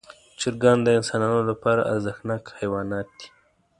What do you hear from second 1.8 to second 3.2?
ارزښتناک حیوانات